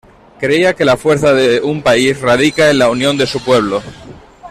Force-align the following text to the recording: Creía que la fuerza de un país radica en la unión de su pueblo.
Creía 0.39 0.73
que 0.73 0.83
la 0.83 0.97
fuerza 0.97 1.31
de 1.35 1.61
un 1.61 1.83
país 1.83 2.19
radica 2.21 2.71
en 2.71 2.79
la 2.79 2.89
unión 2.89 3.17
de 3.19 3.27
su 3.27 3.39
pueblo. 3.45 3.83